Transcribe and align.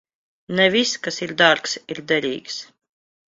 Ne 0.59 0.63
viss, 0.75 0.93
kas 1.07 1.19
ir 1.25 1.33
dārgs, 1.43 1.77
ir 1.97 2.03
derīgs. 2.13 2.59